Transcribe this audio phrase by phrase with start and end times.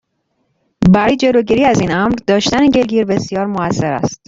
[0.89, 4.19] برای جلوگیری ازا ین امر، داشتن گلگیر بسیار موثر است.